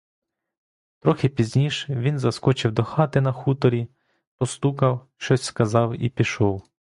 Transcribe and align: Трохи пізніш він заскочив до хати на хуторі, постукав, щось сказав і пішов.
Трохи 0.99 1.29
пізніш 1.29 1.89
він 1.89 2.19
заскочив 2.19 2.71
до 2.71 2.83
хати 2.83 3.21
на 3.21 3.31
хуторі, 3.31 3.87
постукав, 4.37 5.07
щось 5.17 5.43
сказав 5.43 6.03
і 6.03 6.09
пішов. 6.09 6.67